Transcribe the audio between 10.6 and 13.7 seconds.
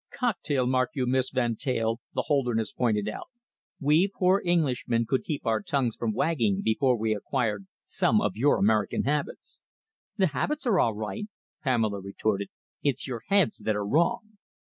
are all right," Pamela retorted. "It's your heads